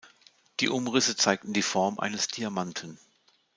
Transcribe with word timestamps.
Die 0.61 0.67
Umrisse 0.69 1.15
zeigten 1.15 1.53
die 1.53 1.61
Form 1.61 1.99
eines 1.99 2.27
Diamanten. 2.27 2.97